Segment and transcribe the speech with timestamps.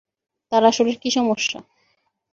[0.51, 1.59] তার আসলে কী সমস্যা?